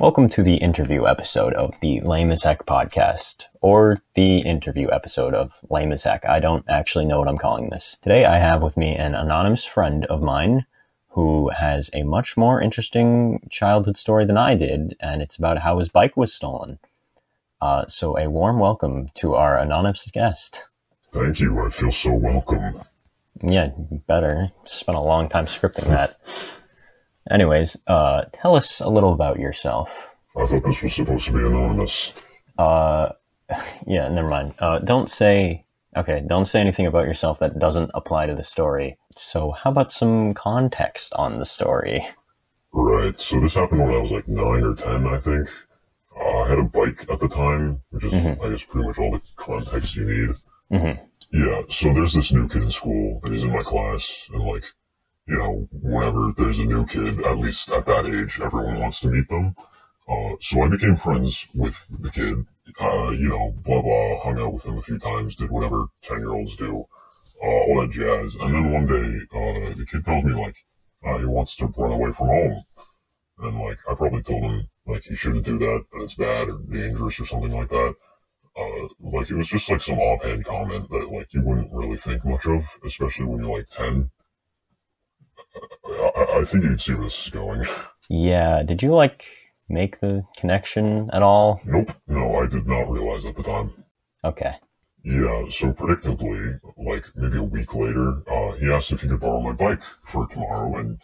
[0.00, 5.34] Welcome to the interview episode of the Lame as Heck podcast, or the interview episode
[5.34, 6.26] of Lame as Heck.
[6.26, 7.96] I don't actually know what I'm calling this.
[8.02, 10.66] Today I have with me an anonymous friend of mine
[11.10, 15.78] who has a much more interesting childhood story than I did, and it's about how
[15.78, 16.80] his bike was stolen.
[17.60, 20.64] Uh, so, a warm welcome to our anonymous guest.
[21.12, 21.64] Thank you.
[21.64, 22.82] I feel so welcome.
[23.42, 23.70] Yeah,
[24.08, 24.50] better.
[24.64, 26.18] Spent a long time scripting that.
[27.30, 30.14] Anyways, uh, tell us a little about yourself.
[30.36, 32.12] I thought this was supposed to be anonymous.
[32.58, 33.10] Uh,
[33.86, 34.54] yeah, never mind.
[34.58, 35.62] Uh, don't say.
[35.96, 38.98] Okay, don't say anything about yourself that doesn't apply to the story.
[39.16, 42.04] So, how about some context on the story?
[42.72, 43.18] Right.
[43.20, 45.48] So this happened when I was like nine or ten, I think.
[46.20, 49.12] Uh, I had a bike at the time, which is, I guess, pretty much all
[49.12, 50.34] the context you need.
[50.72, 51.00] Mhm.
[51.32, 51.62] Yeah.
[51.68, 54.64] So there's this new kid in school, and he's in my class, and like,
[55.26, 59.08] you know, whenever there's a new kid, at least at that age, everyone wants to
[59.08, 59.54] meet them.
[60.06, 62.44] Uh, so I became friends with the kid.
[62.80, 64.20] Uh, you know, blah blah.
[64.20, 66.84] Hung out with him a few times, did whatever ten year olds do,
[67.42, 68.34] uh, all that jazz.
[68.34, 70.56] And then one day, uh, the kid tells me like
[71.04, 72.62] uh, he wants to run away from home,
[73.38, 76.58] and like I probably told him like he shouldn't do that, and it's bad or
[76.70, 77.94] dangerous or something like that.
[78.56, 82.24] Uh, like it was just like some offhand comment that like you wouldn't really think
[82.24, 84.10] much of, especially when you're like ten.
[85.86, 87.66] I, I- think you can see where this is going.
[88.08, 89.24] Yeah, did you like
[89.68, 91.60] make the connection at all?
[91.64, 93.72] Nope, no, I did not realize at the time.
[94.24, 94.54] Okay.
[95.02, 99.40] Yeah, so predictably, like maybe a week later, uh, he asked if he could borrow
[99.40, 101.00] my bike for tomorrow, and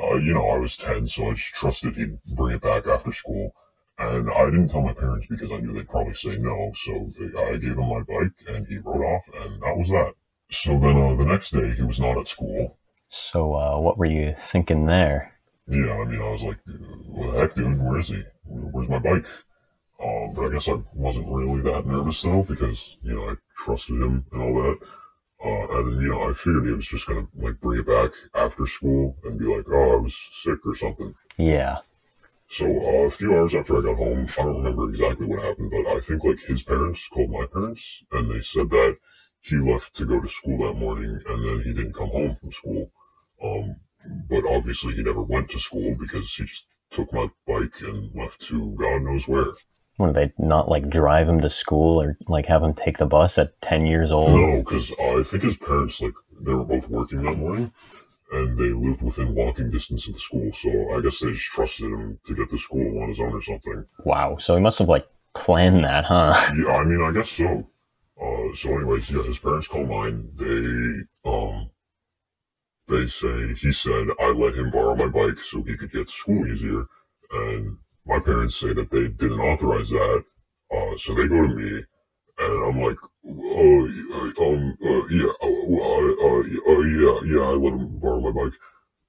[0.00, 3.12] uh, you know I was ten, so I just trusted he'd bring it back after
[3.12, 3.54] school.
[3.96, 7.40] And I didn't tell my parents because I knew they'd probably say no, so they,
[7.40, 10.14] I gave him my bike, and he rode off, and that was that.
[10.50, 12.76] So then uh, the next day, he was not at school.
[13.16, 15.32] So, uh, what were you thinking there?
[15.68, 17.80] Yeah, I mean, I was like, what the heck, dude?
[17.80, 18.24] Where is he?
[18.44, 19.24] Where's my bike?
[20.02, 24.02] Um, but I guess I wasn't really that nervous though, because, you know, I trusted
[24.02, 24.78] him and all that.
[25.44, 28.66] Uh, and, you know, I figured he was just gonna, like, bring it back after
[28.66, 31.14] school and be like, oh, I was sick or something.
[31.36, 31.78] Yeah.
[32.48, 35.70] So, uh, a few hours after I got home, I don't remember exactly what happened,
[35.70, 38.96] but I think, like, his parents called my parents, and they said that
[39.40, 42.50] he left to go to school that morning, and then he didn't come home from
[42.50, 42.90] school.
[43.42, 43.76] Um,
[44.28, 48.40] but obviously he never went to school because he just took my bike and left
[48.42, 49.52] to God knows where.
[49.98, 53.38] Would they not like drive him to school or like have him take the bus
[53.38, 54.30] at 10 years old?
[54.30, 57.72] No, because I think his parents, like, they were both working that morning,
[58.32, 61.86] and they lived within walking distance of the school, so I guess they just trusted
[61.86, 63.84] him to get to school on his own or something.
[64.04, 64.38] Wow.
[64.38, 66.34] So he must have like planned that, huh?
[66.58, 67.68] Yeah, I mean, I guess so.
[68.20, 70.28] Uh, so anyways, yeah, his parents call mine.
[70.34, 71.70] They, um,
[72.88, 76.12] they say, he said, I let him borrow my bike so he could get to
[76.12, 76.84] school easier.
[77.32, 80.22] And my parents say that they didn't authorize that.
[80.70, 81.82] Uh, so they go to me
[82.38, 82.96] and I'm like,
[83.26, 83.84] oh,
[84.40, 88.52] um, uh, yeah, uh, uh, uh, uh, yeah, yeah, I let him borrow my bike.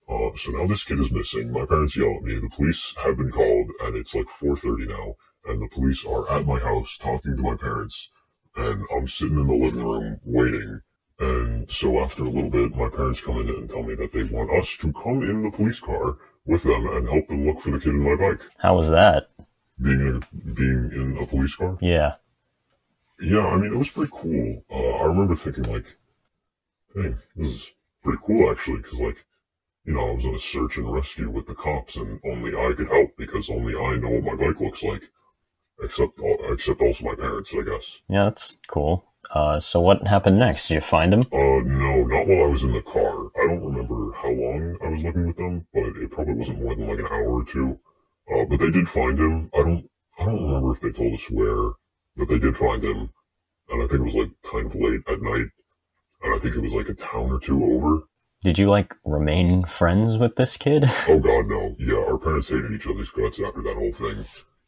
[0.08, 1.52] Uh, so now this kid is missing.
[1.52, 2.40] My parents yell at me.
[2.40, 5.16] The police have been called, and it's like 4:30 now,
[5.46, 8.10] and the police are at my house talking to my parents,
[8.56, 10.82] and I'm sitting in the living room waiting.
[11.20, 14.24] And so after a little bit, my parents come in and tell me that they
[14.24, 17.72] want us to come in the police car with them and help them look for
[17.72, 18.42] the kid in my bike.
[18.60, 19.30] How was that?
[19.82, 21.78] Being in a, being in a police car.
[21.82, 22.16] Yeah.
[23.22, 24.64] Yeah, I mean, it was pretty cool.
[24.70, 25.86] Uh, I remember thinking, like,
[26.94, 27.72] hey, this is
[28.04, 29.26] pretty cool, actually, because, like,
[29.86, 32.74] you know, I was in a search and rescue with the cops, and only I
[32.76, 35.04] could help because only I know what my bike looks like.
[35.82, 38.00] Except, except also my parents, I guess.
[38.10, 39.06] Yeah, that's cool.
[39.32, 40.68] Uh, so what happened next?
[40.68, 41.22] Did you find him?
[41.32, 43.28] Uh, no, not while I was in the car.
[43.38, 46.76] I don't remember how long I was looking with them, but it probably wasn't more
[46.76, 47.78] than like an hour or two.
[48.34, 49.50] Uh, but they did find him.
[49.54, 51.72] I don't, I don't remember if they told us where,
[52.18, 53.10] but they did find him.
[53.70, 55.48] And I think it was like kind of late at night.
[56.24, 58.04] And I think it was like a town or two over.
[58.42, 60.86] Did you like remain friends with this kid?
[61.08, 61.76] Oh god, no.
[61.80, 64.26] Yeah, our parents hated each other's guts after that whole thing.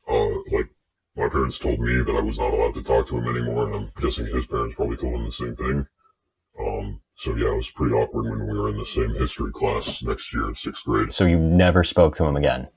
[0.10, 0.70] Uh, like,
[1.18, 3.76] my parents told me that I was not allowed to talk to him anymore, and
[3.76, 5.88] I'm guessing his parents probably told him the same thing.
[6.60, 10.04] Um, so yeah, it was pretty awkward when we were in the same history class
[10.04, 11.12] next year in sixth grade.
[11.14, 12.68] So you never spoke to him again?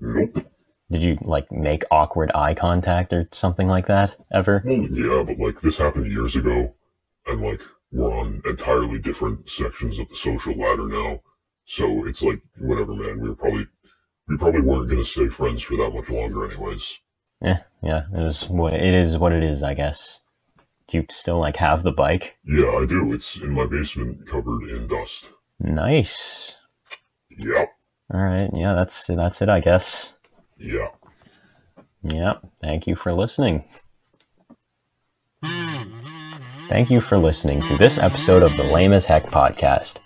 [0.00, 0.46] Nope.
[0.90, 4.62] Did you like make awkward eye contact or something like that ever?
[4.64, 6.72] Well, yeah, but like this happened years ago,
[7.26, 7.60] and like
[7.92, 11.20] we're on entirely different sections of the social ladder now.
[11.66, 13.20] So it's like whatever, man.
[13.20, 13.66] We were probably
[14.28, 16.98] we probably weren't gonna stay friends for that much longer, anyways.
[17.40, 18.04] Yeah, yeah.
[18.12, 19.16] It is what it is.
[19.16, 20.20] What it is, I guess.
[20.88, 22.36] Do you still like have the bike?
[22.44, 23.12] Yeah, I do.
[23.12, 25.28] It's in my basement, covered in dust.
[25.60, 26.56] Nice.
[27.38, 27.68] Yep.
[28.12, 28.50] All right.
[28.54, 30.16] Yeah, that's that's it, I guess.
[30.56, 30.88] Yeah.
[32.02, 32.42] Yep.
[32.60, 33.64] Thank you for listening.
[36.68, 40.00] Thank you for listening to this episode of the Lame as Heck podcast.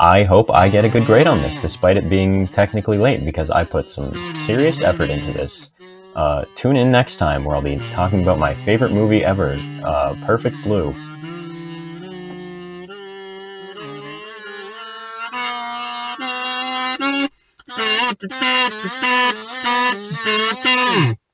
[0.00, 3.50] I hope I get a good grade on this, despite it being technically late, because
[3.50, 5.70] I put some serious effort into this.
[6.18, 10.16] Uh, tune in next time where I'll be talking about my favorite movie ever, uh,
[10.26, 10.92] Perfect Blue.